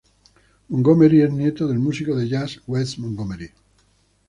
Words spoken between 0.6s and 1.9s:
Montgomery es nieto del